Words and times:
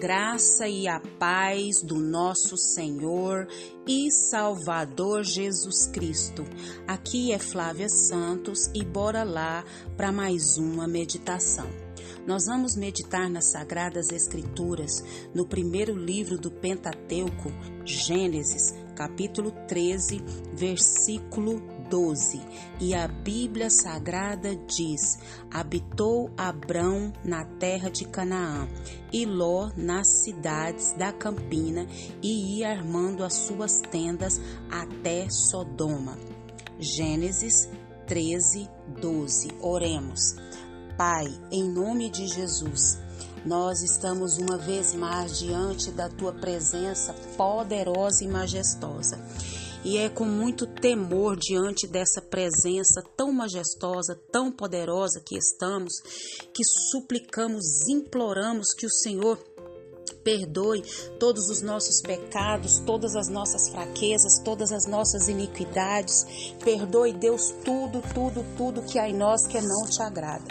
graça 0.00 0.66
e 0.66 0.88
a 0.88 0.98
paz 1.18 1.82
do 1.82 1.96
nosso 1.96 2.56
Senhor 2.56 3.46
e 3.86 4.10
Salvador 4.10 5.22
Jesus 5.22 5.88
Cristo. 5.88 6.42
Aqui 6.88 7.32
é 7.32 7.38
Flávia 7.38 7.90
Santos 7.90 8.70
e 8.74 8.82
bora 8.82 9.22
lá 9.22 9.62
para 9.98 10.10
mais 10.10 10.56
uma 10.56 10.88
meditação. 10.88 11.68
Nós 12.26 12.46
vamos 12.46 12.76
meditar 12.76 13.28
nas 13.28 13.50
Sagradas 13.52 14.10
Escrituras, 14.10 15.04
no 15.34 15.46
primeiro 15.46 15.94
livro 15.94 16.38
do 16.38 16.50
Pentateuco, 16.50 17.52
Gênesis, 17.84 18.74
capítulo 18.96 19.50
13, 19.68 20.22
versículo 20.54 21.60
12. 21.90 22.40
E 22.80 22.94
a 22.94 23.08
Bíblia 23.08 23.68
Sagrada 23.68 24.54
diz: 24.56 25.18
Habitou 25.50 26.30
Abrão 26.36 27.12
na 27.24 27.44
terra 27.44 27.90
de 27.90 28.06
Canaã, 28.06 28.68
e 29.12 29.26
Ló 29.26 29.70
nas 29.76 30.22
cidades 30.22 30.92
da 30.92 31.12
campina, 31.12 31.86
e 32.22 32.58
ia 32.58 32.70
armando 32.70 33.24
as 33.24 33.34
suas 33.34 33.80
tendas 33.80 34.40
até 34.70 35.28
Sodoma. 35.28 36.16
Gênesis 36.78 37.68
13, 38.06 38.68
12. 39.00 39.48
Oremos. 39.60 40.36
Pai, 40.96 41.26
em 41.50 41.68
nome 41.68 42.08
de 42.08 42.26
Jesus, 42.26 42.98
nós 43.44 43.82
estamos 43.82 44.38
uma 44.38 44.58
vez 44.58 44.94
mais 44.94 45.38
diante 45.38 45.90
da 45.90 46.08
tua 46.08 46.32
presença 46.32 47.14
poderosa 47.36 48.22
e 48.22 48.28
majestosa. 48.28 49.18
E 49.82 49.96
é 49.96 50.10
com 50.10 50.24
muito 50.24 50.66
temor 50.66 51.36
diante 51.36 51.86
dessa 51.86 52.20
presença 52.20 53.02
tão 53.16 53.32
majestosa, 53.32 54.14
tão 54.30 54.52
poderosa 54.52 55.22
que 55.24 55.36
estamos, 55.36 55.94
que 56.52 56.62
suplicamos, 56.90 57.88
imploramos 57.88 58.74
que 58.74 58.84
o 58.84 58.90
Senhor 58.90 59.38
perdoe 60.22 60.82
todos 61.18 61.48
os 61.48 61.62
nossos 61.62 62.02
pecados, 62.02 62.78
todas 62.80 63.16
as 63.16 63.28
nossas 63.28 63.68
fraquezas, 63.70 64.38
todas 64.44 64.70
as 64.72 64.86
nossas 64.86 65.28
iniquidades. 65.28 66.26
Perdoe, 66.62 67.12
Deus, 67.12 67.54
tudo, 67.64 68.02
tudo, 68.14 68.44
tudo 68.56 68.82
que 68.82 68.98
há 68.98 69.08
em 69.08 69.16
nós 69.16 69.46
que 69.46 69.60
não 69.60 69.86
te 69.86 70.02
agrada. 70.02 70.44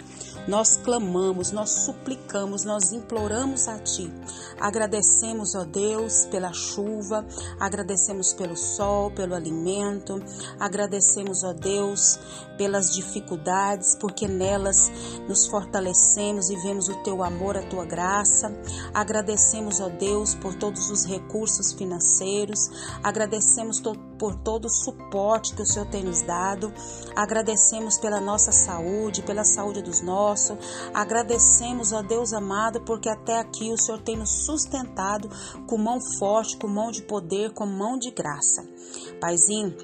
Nós 0.50 0.76
clamamos, 0.82 1.52
nós 1.52 1.70
suplicamos, 1.70 2.64
nós 2.64 2.90
imploramos 2.90 3.68
a 3.68 3.78
Ti. 3.78 4.12
Agradecemos, 4.58 5.54
ó 5.54 5.64
Deus, 5.64 6.26
pela 6.26 6.52
chuva, 6.52 7.24
agradecemos 7.60 8.34
pelo 8.34 8.56
sol, 8.56 9.12
pelo 9.12 9.36
alimento, 9.36 10.20
agradecemos, 10.58 11.44
ó 11.44 11.52
Deus, 11.52 12.18
pelas 12.58 12.92
dificuldades, 12.96 13.94
porque 13.94 14.26
nelas 14.26 14.90
nos 15.28 15.46
fortalecemos 15.46 16.50
e 16.50 16.56
vemos 16.56 16.88
o 16.88 17.00
Teu 17.04 17.22
amor, 17.22 17.56
a 17.56 17.62
Tua 17.62 17.84
graça. 17.84 18.52
Agradecemos, 18.92 19.78
ó 19.78 19.88
Deus, 19.88 20.34
por 20.34 20.56
todos 20.56 20.90
os 20.90 21.04
recursos 21.04 21.72
financeiros, 21.72 22.68
agradecemos 23.04 23.80
por 24.18 24.34
todo 24.34 24.64
o 24.64 24.68
suporte 24.68 25.54
que 25.54 25.62
o 25.62 25.66
Senhor 25.66 25.86
tem 25.86 26.02
nos 26.02 26.22
dado, 26.22 26.72
agradecemos 27.14 27.98
pela 27.98 28.20
nossa 28.20 28.50
saúde, 28.50 29.22
pela 29.22 29.44
saúde 29.44 29.80
dos 29.80 30.00
nossos 30.00 30.39
Agradecemos, 30.94 31.92
ó 31.92 32.02
Deus 32.02 32.32
amado, 32.32 32.80
porque 32.82 33.08
até 33.08 33.38
aqui 33.38 33.72
o 33.72 33.78
Senhor 33.78 34.00
tem 34.02 34.16
nos 34.16 34.44
sustentado 34.44 35.28
com 35.66 35.76
mão 35.76 35.98
forte, 36.18 36.56
com 36.56 36.68
mão 36.68 36.90
de 36.90 37.02
poder, 37.02 37.52
com 37.52 37.66
mão 37.66 37.98
de 37.98 38.10
graça. 38.10 38.62
Paizinho, 39.20 39.74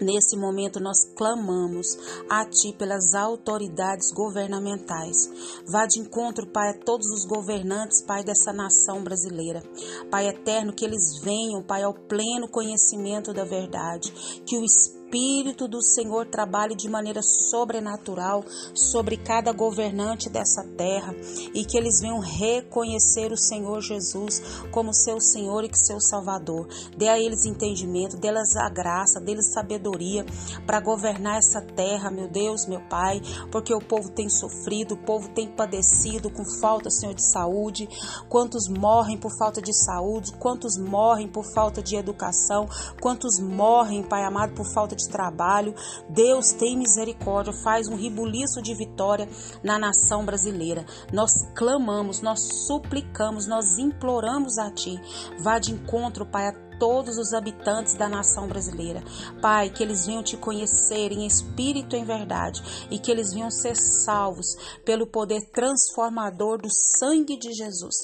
Nesse 0.00 0.34
momento 0.34 0.80
nós 0.80 1.04
clamamos 1.14 1.86
a 2.28 2.46
Ti 2.46 2.72
pelas 2.72 3.12
autoridades 3.14 4.10
governamentais. 4.12 5.30
Vá 5.68 5.84
de 5.84 6.00
encontro, 6.00 6.46
Pai, 6.46 6.70
a 6.70 6.78
todos 6.78 7.06
os 7.08 7.26
governantes, 7.26 8.02
Pai, 8.02 8.24
dessa 8.24 8.50
nação 8.50 9.04
brasileira. 9.04 9.62
Pai 10.10 10.26
eterno, 10.26 10.72
que 10.72 10.86
eles 10.86 11.20
venham, 11.22 11.62
Pai, 11.62 11.82
ao 11.82 11.92
pleno 11.92 12.48
conhecimento 12.48 13.34
da 13.34 13.44
verdade. 13.44 14.10
Que 14.46 14.56
o 14.56 14.64
Espírito 14.64 14.99
Espírito 15.10 15.66
do 15.66 15.82
Senhor 15.82 16.24
trabalhe 16.26 16.76
de 16.76 16.88
maneira 16.88 17.20
sobrenatural 17.20 18.44
sobre 18.72 19.16
cada 19.16 19.50
governante 19.50 20.30
dessa 20.30 20.62
terra 20.76 21.12
e 21.52 21.64
que 21.64 21.76
eles 21.76 22.00
venham 22.00 22.20
reconhecer 22.20 23.32
o 23.32 23.36
Senhor 23.36 23.80
Jesus 23.80 24.40
como 24.70 24.94
seu 24.94 25.20
Senhor 25.20 25.64
e 25.64 25.70
seu 25.76 26.00
Salvador. 26.00 26.68
Dê 26.96 27.08
a 27.08 27.18
eles 27.18 27.44
entendimento, 27.44 28.16
dê-lhes 28.16 28.54
a 28.54 28.68
graça, 28.68 29.20
dê-lhes 29.20 29.52
sabedoria 29.52 30.24
para 30.64 30.80
governar 30.80 31.38
essa 31.38 31.60
terra, 31.60 32.08
meu 32.08 32.28
Deus, 32.28 32.66
meu 32.66 32.80
Pai, 32.88 33.20
porque 33.50 33.74
o 33.74 33.80
povo 33.80 34.10
tem 34.12 34.28
sofrido, 34.28 34.94
o 34.94 35.04
povo 35.04 35.28
tem 35.30 35.48
padecido 35.48 36.30
com 36.30 36.44
falta, 36.60 36.88
Senhor, 36.88 37.14
de 37.14 37.28
saúde. 37.32 37.88
Quantos 38.28 38.68
morrem 38.68 39.18
por 39.18 39.36
falta 39.36 39.60
de 39.60 39.74
saúde, 39.74 40.30
quantos 40.38 40.78
morrem 40.78 41.26
por 41.26 41.44
falta 41.52 41.82
de 41.82 41.96
educação, 41.96 42.68
quantos 43.00 43.40
morrem, 43.40 44.04
Pai 44.04 44.22
amado, 44.22 44.54
por 44.54 44.66
falta 44.72 44.94
de 44.94 44.99
de 45.00 45.08
trabalho. 45.08 45.74
Deus 46.08 46.52
tem 46.52 46.76
misericórdia, 46.76 47.52
faz 47.52 47.88
um 47.88 47.96
ribuliço 47.96 48.62
de 48.62 48.74
vitória 48.74 49.28
na 49.62 49.78
nação 49.78 50.24
brasileira. 50.24 50.84
Nós 51.12 51.30
clamamos, 51.54 52.20
nós 52.20 52.40
suplicamos, 52.66 53.46
nós 53.46 53.78
imploramos 53.78 54.58
a 54.58 54.70
Ti. 54.70 55.00
Vá 55.38 55.58
de 55.58 55.72
encontro, 55.72 56.26
Pai, 56.26 56.48
a 56.48 56.69
todos 56.80 57.18
os 57.18 57.34
habitantes 57.34 57.94
da 57.94 58.08
nação 58.08 58.48
brasileira. 58.48 59.04
Pai, 59.40 59.70
que 59.70 59.82
eles 59.82 60.06
venham 60.06 60.22
te 60.22 60.36
conhecer 60.36 61.12
em 61.12 61.26
espírito 61.26 61.94
e 61.94 61.98
em 61.98 62.04
verdade 62.04 62.88
e 62.90 62.98
que 62.98 63.10
eles 63.10 63.32
venham 63.32 63.50
ser 63.50 63.76
salvos 63.76 64.56
pelo 64.84 65.06
poder 65.06 65.42
transformador 65.52 66.58
do 66.58 66.68
sangue 66.98 67.36
de 67.36 67.52
Jesus. 67.52 67.94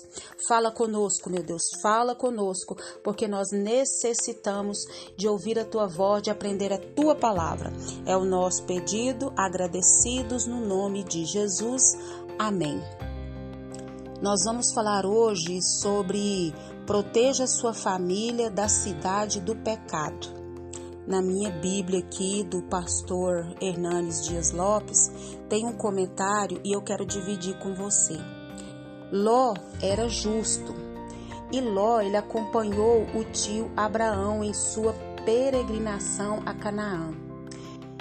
Fala 0.46 0.70
conosco, 0.70 1.30
meu 1.30 1.42
Deus, 1.42 1.62
fala 1.82 2.14
conosco, 2.14 2.76
porque 3.02 3.26
nós 3.26 3.50
necessitamos 3.50 4.78
de 5.16 5.26
ouvir 5.26 5.58
a 5.58 5.64
tua 5.64 5.86
voz, 5.86 6.22
de 6.22 6.30
aprender 6.30 6.72
a 6.72 6.78
tua 6.78 7.14
palavra. 7.14 7.72
É 8.04 8.14
o 8.16 8.24
nosso 8.24 8.62
pedido, 8.64 9.32
agradecidos 9.36 10.46
no 10.46 10.60
nome 10.60 11.02
de 11.02 11.24
Jesus. 11.24 11.82
Amém. 12.38 12.82
Nós 14.20 14.44
vamos 14.44 14.72
falar 14.72 15.04
hoje 15.04 15.60
sobre 15.80 16.54
Proteja 16.86 17.48
sua 17.48 17.74
família 17.74 18.48
da 18.48 18.68
cidade 18.68 19.40
do 19.40 19.56
pecado. 19.56 20.28
Na 21.04 21.20
minha 21.20 21.50
Bíblia 21.50 21.98
aqui 21.98 22.44
do 22.44 22.62
pastor 22.62 23.56
Hernanes 23.60 24.24
Dias 24.24 24.52
Lopes, 24.52 25.10
tem 25.48 25.66
um 25.66 25.72
comentário 25.72 26.60
e 26.62 26.70
eu 26.72 26.80
quero 26.80 27.04
dividir 27.04 27.58
com 27.58 27.74
você. 27.74 28.16
Ló 29.10 29.54
era 29.82 30.08
justo 30.08 30.72
e 31.50 31.60
Ló 31.60 32.00
ele 32.00 32.16
acompanhou 32.16 33.02
o 33.16 33.24
tio 33.32 33.68
Abraão 33.76 34.44
em 34.44 34.54
sua 34.54 34.92
peregrinação 35.24 36.40
a 36.46 36.54
Canaã. 36.54 37.10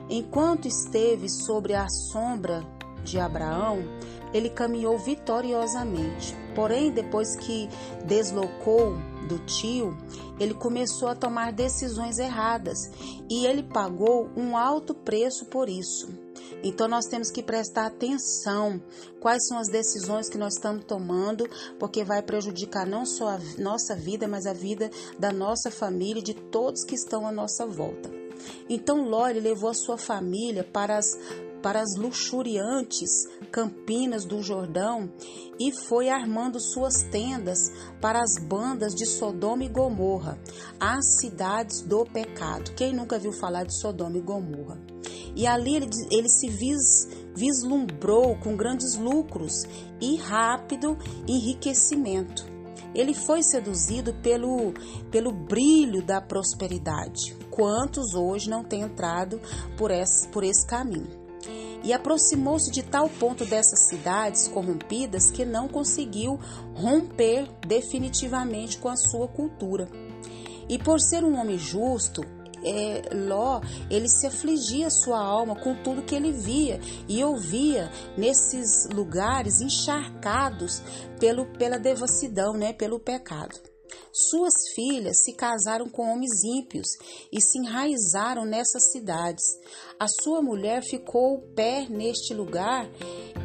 Enquanto 0.07 0.67
esteve 0.67 1.27
sobre 1.27 1.73
a 1.73 1.89
sombra 1.89 2.63
de 3.05 3.19
Abraão, 3.19 3.83
ele 4.33 4.49
caminhou 4.49 4.97
vitoriosamente. 4.97 6.35
Porém, 6.53 6.91
depois 6.91 7.35
que 7.35 7.69
deslocou 8.05 8.97
do 9.29 9.39
tio, 9.39 9.97
ele 10.39 10.53
começou 10.53 11.07
a 11.07 11.15
tomar 11.15 11.53
decisões 11.53 12.19
erradas 12.19 12.91
e 13.29 13.45
ele 13.45 13.63
pagou 13.63 14.29
um 14.35 14.57
alto 14.57 14.93
preço 14.93 15.45
por 15.45 15.69
isso. 15.69 16.09
Então 16.63 16.87
nós 16.87 17.05
temos 17.05 17.29
que 17.29 17.43
prestar 17.43 17.85
atenção 17.85 18.81
quais 19.19 19.47
são 19.47 19.57
as 19.57 19.67
decisões 19.67 20.29
que 20.29 20.37
nós 20.37 20.55
estamos 20.55 20.85
tomando, 20.85 21.47
porque 21.79 22.03
vai 22.03 22.21
prejudicar 22.21 22.85
não 22.85 23.05
só 23.05 23.29
a 23.29 23.39
nossa 23.57 23.95
vida, 23.95 24.27
mas 24.27 24.45
a 24.45 24.53
vida 24.53 24.89
da 25.17 25.31
nossa 25.31 25.71
família 25.71 26.19
e 26.19 26.23
de 26.23 26.33
todos 26.33 26.83
que 26.83 26.95
estão 26.95 27.27
à 27.27 27.31
nossa 27.31 27.65
volta. 27.65 28.09
Então 28.69 29.07
Ló 29.07 29.27
levou 29.27 29.69
a 29.69 29.73
sua 29.73 29.97
família 29.97 30.63
para 30.63 30.97
as 30.97 31.17
para 31.65 31.81
as 31.81 31.95
luxuriantes 31.95 33.27
campinas 33.51 34.23
do 34.23 34.39
Jordão 34.43 35.11
e 35.59 35.71
foi 35.71 36.09
armando 36.09 36.59
suas 36.59 37.01
tendas 37.09 37.57
para 37.99 38.21
as 38.21 38.37
bandas 38.37 38.93
de 38.93 39.03
Sodoma 39.07 39.63
e 39.63 39.67
Gomorra, 39.67 40.37
as 40.79 41.19
cidades 41.19 41.81
do 41.81 42.05
pecado. 42.05 42.71
Quem 42.75 42.93
nunca 42.93 43.17
viu 43.17 43.31
falar 43.31 43.63
de 43.63 43.73
Sodoma 43.73 44.15
e 44.15 44.21
Gomorra? 44.21 44.79
E 45.35 45.47
ali 45.47 45.75
ele, 45.75 45.89
ele 46.11 46.29
se 46.29 46.47
vis, 46.51 47.07
vislumbrou 47.35 48.37
com 48.37 48.55
grandes 48.55 48.95
lucros 48.95 49.63
e 49.99 50.17
rápido 50.17 50.95
enriquecimento. 51.27 52.45
Ele 52.93 53.15
foi 53.15 53.41
seduzido 53.41 54.13
pelo, 54.21 54.71
pelo 55.09 55.31
brilho 55.31 56.05
da 56.05 56.21
prosperidade. 56.21 57.35
Quantos 57.49 58.13
hoje 58.13 58.51
não 58.51 58.63
têm 58.63 58.81
entrado 58.81 59.41
por 59.75 59.89
esse, 59.89 60.27
por 60.27 60.43
esse 60.43 60.63
caminho? 60.67 61.24
E 61.85 61.93
aproximou-se 61.93 62.71
de 62.71 62.81
tal 62.81 63.07
ponto 63.07 63.45
dessas 63.45 63.87
cidades 63.87 64.47
corrompidas 64.47 65.29
que 65.29 65.45
não 65.45 65.67
conseguiu 65.67 66.39
romper 66.73 67.47
definitivamente 67.65 68.79
com 68.79 68.89
a 68.89 68.97
sua 68.97 69.27
cultura. 69.27 69.87
E 70.67 70.79
por 70.79 70.99
ser 70.99 71.23
um 71.23 71.39
homem 71.39 71.59
justo, 71.59 72.25
é, 72.63 73.13
Ló, 73.13 73.61
ele 73.91 74.09
se 74.09 74.25
afligia 74.25 74.89
sua 74.89 75.19
alma 75.19 75.55
com 75.55 75.75
tudo 75.75 76.01
que 76.01 76.15
ele 76.15 76.31
via 76.31 76.81
e 77.07 77.23
ouvia 77.23 77.91
nesses 78.17 78.89
lugares 78.91 79.61
encharcados 79.61 80.81
pelo, 81.19 81.45
pela 81.45 81.77
devassidão, 81.77 82.53
né, 82.53 82.73
pelo 82.73 82.99
pecado. 82.99 83.74
Suas 84.11 84.53
filhas 84.73 85.21
se 85.23 85.33
casaram 85.33 85.89
com 85.89 86.11
homens 86.11 86.43
ímpios 86.43 86.87
e 87.31 87.41
se 87.41 87.59
enraizaram 87.59 88.45
nessas 88.45 88.91
cidades. 88.91 89.43
A 89.99 90.07
sua 90.07 90.41
mulher 90.41 90.81
ficou 90.83 91.41
pé 91.55 91.85
neste 91.89 92.33
lugar 92.33 92.89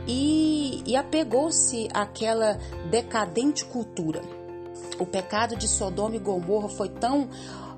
e, 0.07 0.83
e 0.87 0.97
apegou-se 0.97 1.89
àquela 1.93 2.55
decadente 2.91 3.65
cultura. 3.65 4.23
O 4.99 5.07
pecado 5.07 5.57
de 5.57 5.67
Sodoma 5.67 6.17
e 6.17 6.19
Gomorra 6.19 6.69
foi 6.69 6.89
tão 6.89 7.29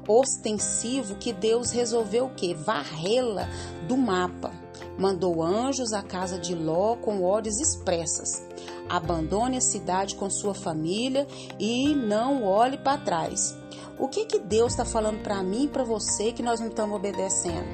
ostensivo 0.09 1.17
que 1.17 1.33
Deus 1.33 1.71
resolveu 1.71 2.27
o 2.27 2.35
quê? 2.35 2.55
Varrê-la 2.55 3.49
do 3.87 3.97
mapa. 3.97 4.62
Mandou 4.99 5.43
anjos 5.43 5.93
à 5.93 6.03
casa 6.03 6.39
de 6.39 6.55
Ló 6.55 6.97
com 6.97 7.23
ordens 7.23 7.59
expressas. 7.61 8.43
Abandone 8.89 9.57
a 9.57 9.61
cidade 9.61 10.15
com 10.17 10.29
sua 10.29 10.55
família 10.55 11.27
e 11.59 11.95
não 11.95 12.45
olhe 12.45 12.77
para 12.79 12.99
trás. 12.99 13.57
O 13.99 14.09
que 14.09 14.25
que 14.25 14.39
Deus 14.39 14.73
está 14.73 14.85
falando 14.85 15.23
para 15.23 15.43
mim 15.43 15.65
e 15.65 15.69
para 15.69 15.85
você 15.85 16.33
que 16.33 16.43
nós 16.43 16.61
não 16.61 16.69
estamos 16.69 16.97
obedecendo? 16.97 17.69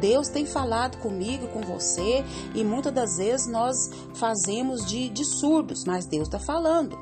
Deus 0.00 0.28
tem 0.28 0.46
falado 0.46 0.98
comigo, 0.98 1.46
com 1.48 1.60
você, 1.60 2.24
e 2.54 2.64
muitas 2.64 2.92
das 2.92 3.18
vezes 3.18 3.46
nós 3.46 3.90
fazemos 4.14 4.84
de, 4.84 5.08
de 5.10 5.24
surdos, 5.24 5.84
mas 5.84 6.06
Deus 6.06 6.26
está 6.26 6.38
falando. 6.38 6.98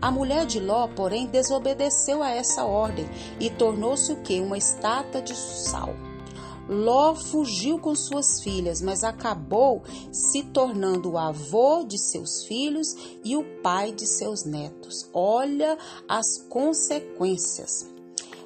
A 0.00 0.10
mulher 0.10 0.44
de 0.46 0.58
Ló, 0.58 0.88
porém, 0.88 1.26
desobedeceu 1.26 2.22
a 2.22 2.30
essa 2.30 2.64
ordem 2.64 3.08
e 3.38 3.48
tornou-se 3.48 4.12
o 4.12 4.16
que? 4.16 4.40
Uma 4.40 4.58
estátua 4.58 5.22
de 5.22 5.34
sal. 5.34 5.94
Ló 6.68 7.14
fugiu 7.14 7.78
com 7.78 7.94
suas 7.94 8.40
filhas, 8.40 8.80
mas 8.80 9.02
acabou 9.02 9.82
se 10.10 10.42
tornando 10.44 11.12
o 11.12 11.18
avô 11.18 11.84
de 11.84 11.98
seus 11.98 12.44
filhos 12.44 12.94
e 13.24 13.36
o 13.36 13.44
pai 13.62 13.92
de 13.92 14.06
seus 14.06 14.44
netos. 14.44 15.08
Olha 15.12 15.76
as 16.08 16.38
consequências. 16.48 17.90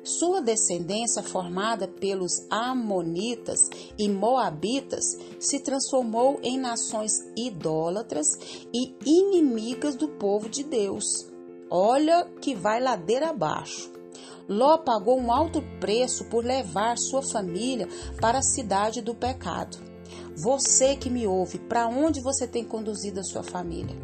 Sua 0.03 0.41
descendência, 0.41 1.21
formada 1.21 1.89
pelos 1.89 2.47
Amonitas 2.49 3.69
e 3.99 4.09
Moabitas, 4.09 5.19
se 5.41 5.59
transformou 5.59 6.39
em 6.45 6.57
nações 6.57 7.13
idólatras 7.37 8.39
e 8.73 8.95
inimigas 9.05 9.97
do 9.97 10.07
povo 10.07 10.49
de 10.49 10.63
Deus. 10.63 11.27
Olha 11.69 12.25
que 12.41 12.55
vai 12.55 12.81
ladeira 12.81 13.31
abaixo. 13.31 13.96
Ló 14.49 14.79
pagou 14.79 15.19
um 15.19 15.33
alto 15.33 15.63
preço 15.81 16.25
por 16.27 16.45
levar 16.45 16.97
sua 16.97 17.23
família 17.23 17.89
para 18.21 18.39
a 18.39 18.43
cidade 18.43 19.01
do 19.01 19.15
pecado. 19.15 19.79
Você 20.37 20.95
que 20.95 21.11
me 21.11 21.27
ouve, 21.27 21.59
para 21.59 21.89
onde 21.89 22.21
você 22.21 22.47
tem 22.47 22.65
conduzido 22.65 23.21
a 23.21 23.25
sua 23.25 23.43
família? 23.43 23.97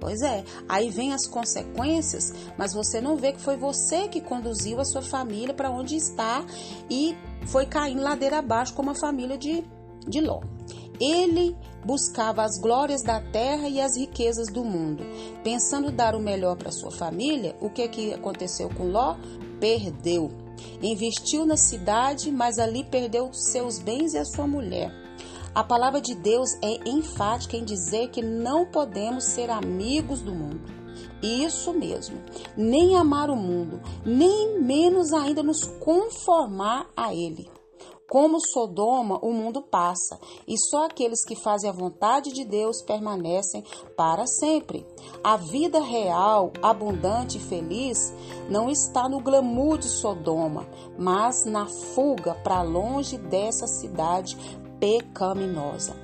Pois 0.00 0.22
é, 0.22 0.44
aí 0.68 0.90
vem 0.90 1.12
as 1.12 1.26
consequências, 1.26 2.32
mas 2.56 2.72
você 2.72 3.00
não 3.00 3.16
vê 3.16 3.32
que 3.32 3.40
foi 3.40 3.56
você 3.56 4.06
que 4.06 4.20
conduziu 4.20 4.80
a 4.80 4.84
sua 4.84 5.02
família 5.02 5.52
para 5.52 5.70
onde 5.70 5.96
está 5.96 6.44
e 6.88 7.16
foi 7.46 7.66
caindo 7.66 8.02
ladeira 8.02 8.38
abaixo 8.38 8.74
como 8.74 8.90
a 8.90 8.94
família 8.94 9.36
de, 9.36 9.64
de 10.06 10.20
Ló. 10.20 10.40
Ele 11.00 11.56
buscava 11.84 12.42
as 12.42 12.58
glórias 12.58 13.02
da 13.02 13.20
terra 13.20 13.68
e 13.68 13.80
as 13.80 13.96
riquezas 13.96 14.48
do 14.48 14.64
mundo, 14.64 15.04
pensando 15.42 15.90
dar 15.90 16.14
o 16.14 16.20
melhor 16.20 16.56
para 16.56 16.72
sua 16.72 16.90
família. 16.90 17.56
O 17.60 17.70
que, 17.70 17.86
que 17.88 18.14
aconteceu 18.14 18.68
com 18.68 18.90
Ló? 18.90 19.16
Perdeu. 19.60 20.30
Investiu 20.82 21.46
na 21.46 21.56
cidade, 21.56 22.30
mas 22.30 22.58
ali 22.58 22.84
perdeu 22.84 23.32
seus 23.32 23.78
bens 23.78 24.14
e 24.14 24.18
a 24.18 24.24
sua 24.24 24.46
mulher. 24.46 24.92
A 25.54 25.64
palavra 25.64 26.00
de 26.00 26.14
Deus 26.14 26.54
é 26.62 26.88
enfática 26.88 27.56
em 27.56 27.64
dizer 27.64 28.10
que 28.10 28.22
não 28.22 28.66
podemos 28.66 29.24
ser 29.24 29.50
amigos 29.50 30.20
do 30.20 30.32
mundo. 30.32 30.78
Isso 31.22 31.72
mesmo, 31.72 32.18
nem 32.56 32.96
amar 32.96 33.28
o 33.28 33.36
mundo, 33.36 33.80
nem 34.04 34.60
menos 34.60 35.12
ainda 35.12 35.42
nos 35.42 35.64
conformar 35.64 36.86
a 36.96 37.12
ele. 37.12 37.57
Como 38.08 38.40
Sodoma, 38.40 39.18
o 39.20 39.34
mundo 39.34 39.60
passa, 39.60 40.18
e 40.46 40.56
só 40.70 40.86
aqueles 40.86 41.22
que 41.26 41.36
fazem 41.36 41.68
a 41.68 41.74
vontade 41.74 42.32
de 42.32 42.42
Deus 42.42 42.82
permanecem 42.82 43.62
para 43.94 44.26
sempre. 44.26 44.86
A 45.22 45.36
vida 45.36 45.78
real, 45.80 46.50
abundante 46.62 47.36
e 47.36 47.40
feliz 47.40 48.14
não 48.48 48.70
está 48.70 49.10
no 49.10 49.20
glamour 49.20 49.76
de 49.76 49.88
Sodoma, 49.88 50.66
mas 50.98 51.44
na 51.44 51.66
fuga 51.66 52.34
para 52.34 52.62
longe 52.62 53.18
dessa 53.18 53.66
cidade 53.66 54.38
pecaminosa. 54.80 55.94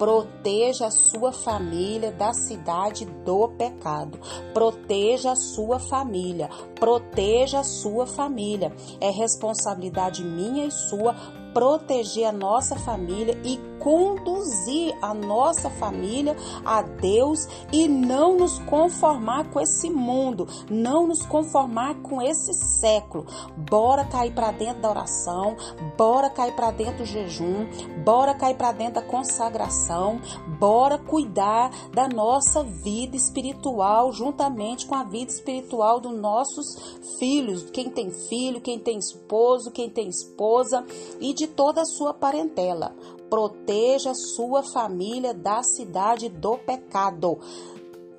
Proteja 0.00 0.86
a 0.86 0.90
sua 0.90 1.30
família 1.30 2.10
da 2.10 2.32
cidade 2.32 3.04
do 3.04 3.48
pecado. 3.48 4.18
Proteja 4.54 5.32
a 5.32 5.36
sua 5.36 5.78
família. 5.78 6.48
Proteja 6.78 7.60
a 7.60 7.62
sua 7.62 8.06
família. 8.06 8.72
É 8.98 9.10
responsabilidade 9.10 10.24
minha 10.24 10.64
e 10.64 10.70
sua 10.70 11.14
proteger 11.52 12.24
a 12.24 12.32
nossa 12.32 12.76
família 12.76 13.38
e 13.44 13.69
conduzir 13.80 14.96
a 15.02 15.12
nossa 15.12 15.68
família 15.68 16.36
a 16.64 16.82
Deus 16.82 17.48
e 17.72 17.88
não 17.88 18.36
nos 18.36 18.58
conformar 18.60 19.50
com 19.50 19.60
esse 19.60 19.90
mundo, 19.90 20.46
não 20.70 21.06
nos 21.06 21.24
conformar 21.26 21.96
com 22.02 22.22
esse 22.22 22.52
século. 22.54 23.26
Bora 23.56 24.04
cair 24.04 24.32
para 24.32 24.52
dentro 24.52 24.82
da 24.82 24.90
oração, 24.90 25.56
bora 25.96 26.30
cair 26.30 26.54
para 26.54 26.70
dentro 26.70 26.98
do 26.98 27.04
jejum, 27.04 27.66
bora 28.04 28.34
cair 28.34 28.56
para 28.56 28.72
dentro 28.72 28.94
da 28.94 29.02
consagração, 29.02 30.20
bora 30.58 30.98
cuidar 30.98 31.70
da 31.92 32.08
nossa 32.08 32.62
vida 32.62 33.16
espiritual 33.16 34.12
juntamente 34.12 34.86
com 34.86 34.94
a 34.94 35.04
vida 35.04 35.30
espiritual 35.30 36.00
dos 36.00 36.18
nossos 36.18 37.00
filhos, 37.18 37.70
quem 37.70 37.90
tem 37.90 38.10
filho, 38.10 38.60
quem 38.60 38.78
tem 38.78 38.98
esposo, 38.98 39.70
quem 39.70 39.88
tem 39.88 40.08
esposa 40.08 40.84
e 41.20 41.32
de 41.32 41.46
toda 41.46 41.82
a 41.82 41.86
sua 41.86 42.12
parentela. 42.12 42.94
Proteja 43.30 44.12
sua 44.12 44.62
família 44.62 45.32
da 45.32 45.62
cidade 45.62 46.28
do 46.28 46.58
pecado. 46.58 47.38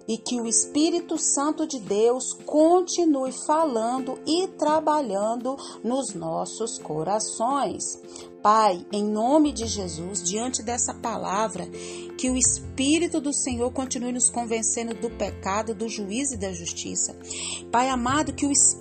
E 0.08 0.18
que 0.18 0.42
o 0.42 0.48
Espírito 0.48 1.18
Santo 1.18 1.68
de 1.68 1.80
Deus 1.80 2.34
continue 2.46 3.32
falando 3.46 4.18
e 4.26 4.48
trabalhando 4.48 5.56
nos 5.84 6.14
nossos 6.14 6.80
corações. 6.80 8.02
Pai, 8.42 8.84
em 8.92 9.04
nome 9.04 9.52
de 9.52 9.68
Jesus, 9.68 10.24
diante 10.24 10.64
dessa 10.64 10.94
palavra, 10.96 11.68
que 12.18 12.30
o 12.30 12.36
Espírito 12.36 13.22
do 13.22 13.32
Senhor 13.32 13.72
continue 13.72 14.12
nos 14.12 14.32
convencendo 14.32 14.96
do 14.96 15.12
pecado, 15.12 15.76
do 15.76 15.88
juízo 15.88 16.34
e 16.34 16.38
da 16.38 16.52
justiça. 16.52 17.16
Pai 17.72 17.88
amado, 17.88 18.34
que 18.34 18.46
o 18.46 18.52
Espírito 18.52 18.81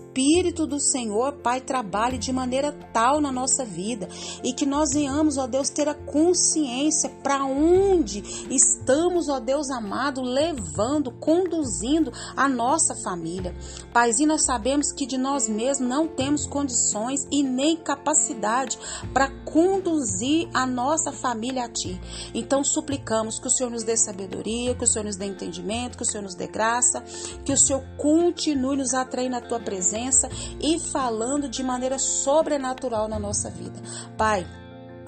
do 0.67 0.81
Senhor, 0.81 1.35
Pai, 1.35 1.61
trabalhe 1.61 2.19
de 2.19 2.33
maneira 2.33 2.73
tal 2.93 3.21
na 3.21 3.31
nossa 3.31 3.64
vida 3.64 4.09
e 4.43 4.52
que 4.52 4.67
nós 4.67 4.90
venhamos, 4.93 5.38
ó 5.38 5.47
Deus, 5.47 5.71
ter 5.71 5.88
a 5.88 5.95
consciência 5.95 7.09
para 7.23 7.45
onde 7.45 8.23
estamos, 8.50 9.29
ó 9.29 9.38
Deus 9.38 9.71
amado, 9.71 10.21
levando, 10.21 11.12
conduzindo 11.12 12.12
a 12.37 12.49
nossa 12.49 12.95
família. 13.05 13.55
Paizinho, 13.93 14.29
nós 14.29 14.45
sabemos 14.45 14.93
que 14.93 15.07
de 15.07 15.17
nós 15.17 15.49
mesmos 15.49 15.88
não 15.88 16.09
temos 16.09 16.47
condições 16.47 17.26
e 17.31 17.43
nem 17.43 17.76
capacidade 17.76 18.79
para 19.14 19.31
conduzir 19.45 20.49
a 20.52 20.67
nossa 20.67 21.12
família 21.12 21.64
a 21.64 21.69
Ti. 21.69 22.00
Então 22.35 22.64
suplicamos 22.64 23.38
que 23.38 23.47
o 23.47 23.50
Senhor 23.50 23.71
nos 23.71 23.85
dê 23.85 23.97
sabedoria, 23.97 24.75
que 24.75 24.85
o 24.85 24.87
Senhor 24.87 25.05
nos 25.05 25.17
dê 25.17 25.26
entendimento, 25.26 25.97
que 25.97 26.02
o 26.02 26.07
Senhor 26.07 26.23
nos 26.23 26.35
dê 26.35 26.47
graça, 26.47 27.02
que 27.45 27.52
o 27.52 27.57
Senhor 27.57 27.83
continue 27.97 28.76
nos 28.76 28.93
atraindo 28.93 29.31
na 29.31 29.40
Tua 29.40 29.61
presença 30.00 30.28
e 30.61 30.78
falando 30.78 31.49
de 31.49 31.62
maneira 31.62 31.99
sobrenatural 31.99 33.07
na 33.09 33.19
nossa 33.19 33.50
vida. 33.50 33.78
Pai, 34.16 34.47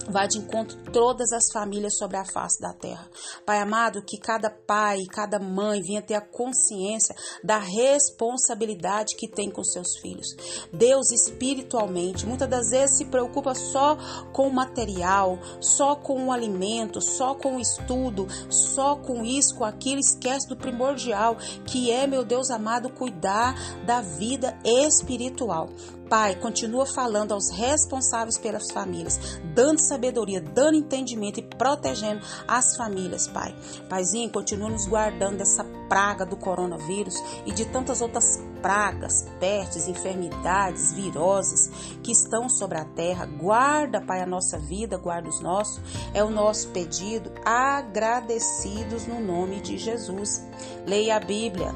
Vai 0.08 0.26
de 0.28 0.38
encontro 0.38 0.76
todas 0.92 1.32
as 1.32 1.50
famílias 1.52 1.96
sobre 1.96 2.16
a 2.16 2.24
face 2.24 2.60
da 2.60 2.72
terra. 2.72 3.08
Pai 3.46 3.58
amado, 3.58 4.02
que 4.02 4.18
cada 4.18 4.50
pai, 4.50 4.98
cada 5.10 5.38
mãe 5.38 5.80
venha 5.80 6.02
ter 6.02 6.14
a 6.14 6.20
consciência 6.20 7.14
da 7.42 7.58
responsabilidade 7.58 9.16
que 9.16 9.28
tem 9.28 9.50
com 9.50 9.62
seus 9.62 9.96
filhos. 10.00 10.26
Deus 10.72 11.10
espiritualmente, 11.12 12.26
muitas 12.26 12.48
das 12.48 12.70
vezes 12.70 12.98
se 12.98 13.04
preocupa 13.06 13.54
só 13.54 13.96
com 14.32 14.48
o 14.48 14.52
material, 14.52 15.38
só 15.60 15.94
com 15.94 16.26
o 16.26 16.32
alimento, 16.32 17.00
só 17.00 17.34
com 17.34 17.56
o 17.56 17.60
estudo, 17.60 18.26
só 18.50 18.96
com 18.96 19.24
isso, 19.24 19.56
com 19.56 19.64
aquilo, 19.64 20.00
esquece 20.00 20.48
do 20.48 20.56
primordial, 20.56 21.36
que 21.66 21.90
é, 21.90 22.06
meu 22.06 22.24
Deus 22.24 22.50
amado, 22.50 22.90
cuidar 22.90 23.54
da 23.84 24.00
vida 24.00 24.58
espiritual. 24.64 25.68
Pai, 26.12 26.34
continua 26.34 26.84
falando 26.84 27.32
aos 27.32 27.48
responsáveis 27.48 28.36
pelas 28.36 28.70
famílias, 28.70 29.18
dando 29.54 29.78
sabedoria, 29.78 30.42
dando 30.42 30.76
entendimento 30.76 31.40
e 31.40 31.42
protegendo 31.42 32.20
as 32.46 32.76
famílias, 32.76 33.26
Pai. 33.28 33.56
Paizinho, 33.88 34.28
continua 34.28 34.68
nos 34.68 34.86
guardando 34.86 35.38
dessa 35.38 35.64
praga 35.88 36.26
do 36.26 36.36
coronavírus 36.36 37.14
e 37.46 37.52
de 37.52 37.64
tantas 37.64 38.02
outras 38.02 38.38
pragas, 38.60 39.24
pestes, 39.40 39.88
enfermidades, 39.88 40.92
viroses 40.92 41.70
que 42.02 42.12
estão 42.12 42.46
sobre 42.46 42.76
a 42.76 42.84
terra. 42.84 43.24
Guarda, 43.24 44.02
Pai, 44.02 44.20
a 44.20 44.26
nossa 44.26 44.58
vida, 44.58 44.98
guarda 44.98 45.30
os 45.30 45.40
nossos. 45.40 45.80
É 46.12 46.22
o 46.22 46.28
nosso 46.28 46.68
pedido, 46.72 47.32
agradecidos 47.42 49.06
no 49.06 49.18
nome 49.18 49.62
de 49.62 49.78
Jesus. 49.78 50.46
Leia 50.86 51.16
a 51.16 51.20
Bíblia. 51.20 51.74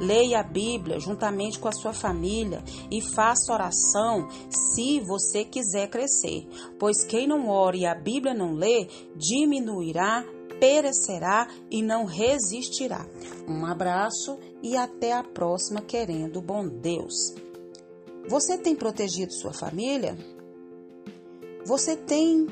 Leia 0.00 0.40
a 0.40 0.42
Bíblia 0.42 0.98
juntamente 0.98 1.58
com 1.58 1.68
a 1.68 1.72
sua 1.72 1.92
família 1.92 2.64
e 2.90 3.02
faça 3.02 3.52
oração 3.52 4.26
se 4.48 4.98
você 5.00 5.44
quiser 5.44 5.90
crescer, 5.90 6.48
pois 6.78 7.04
quem 7.04 7.28
não 7.28 7.48
ora 7.48 7.76
e 7.76 7.84
a 7.84 7.94
Bíblia 7.94 8.32
não 8.32 8.54
lê, 8.54 8.88
diminuirá, 9.14 10.24
perecerá 10.58 11.46
e 11.70 11.82
não 11.82 12.06
resistirá. 12.06 13.06
Um 13.46 13.66
abraço 13.66 14.38
e 14.62 14.74
até 14.74 15.12
a 15.12 15.22
próxima, 15.22 15.82
querendo 15.82 16.40
bom 16.40 16.66
Deus. 16.66 17.34
Você 18.26 18.56
tem 18.56 18.74
protegido 18.74 19.32
sua 19.34 19.52
família? 19.52 20.16
Você 21.66 21.94
tem 21.94 22.46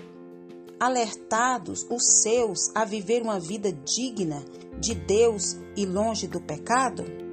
alertados 0.79 1.87
os 1.91 2.23
seus 2.23 2.71
a 2.75 2.85
viver 2.85 3.23
uma 3.23 3.41
vida 3.41 3.73
digna 3.73 4.45
de 4.79 4.95
Deus 4.95 5.57
e 5.77 5.87
longe 5.87 6.27
do 6.27 6.41
pecado? 6.41 7.28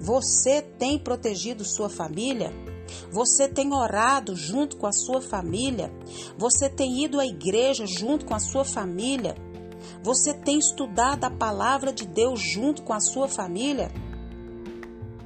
Você 0.00 0.62
tem 0.62 0.98
protegido 0.98 1.62
sua 1.62 1.90
família? 1.90 2.50
Você 3.12 3.46
tem 3.46 3.74
orado 3.74 4.34
junto 4.34 4.78
com 4.78 4.86
a 4.86 4.92
sua 4.92 5.20
família? 5.20 5.92
Você 6.38 6.70
tem 6.70 7.04
ido 7.04 7.20
à 7.20 7.26
igreja 7.26 7.84
junto 7.86 8.24
com 8.24 8.34
a 8.34 8.40
sua 8.40 8.64
família? 8.64 9.36
Você 10.02 10.32
tem 10.32 10.58
estudado 10.58 11.24
a 11.24 11.30
palavra 11.30 11.92
de 11.92 12.06
Deus 12.06 12.40
junto 12.40 12.82
com 12.82 12.94
a 12.94 13.00
sua 13.00 13.28
família? 13.28 13.92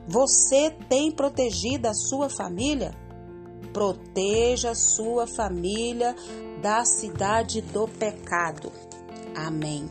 Você 0.08 0.70
tem 0.88 1.12
protegido 1.12 1.86
a 1.86 1.94
sua 1.94 2.28
família? 2.28 2.94
Proteja 3.72 4.70
a 4.70 4.74
sua 4.74 5.26
família 5.26 6.16
da 6.60 6.84
cidade 6.84 7.60
do 7.60 7.86
pecado. 7.86 8.72
Amém. 9.36 9.88